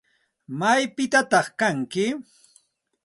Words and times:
¿Maypitataq 0.59 1.47
kanki? 1.59 2.05